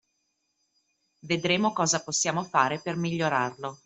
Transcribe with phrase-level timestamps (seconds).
[1.21, 3.77] Vedremo cosa possiamo fare per migliorarlo.